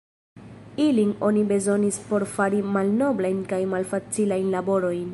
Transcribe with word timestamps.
Ilin 0.85 1.11
oni 1.27 1.43
bezonis 1.51 2.01
por 2.09 2.27
fari 2.33 2.65
malnoblajn 2.77 3.47
kaj 3.53 3.61
malfacilajn 3.75 4.53
laborojn. 4.57 5.09